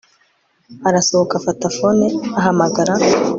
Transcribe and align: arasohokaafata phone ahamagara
arasohokaafata 0.87 1.65
phone 1.77 2.07
ahamagara 2.39 2.93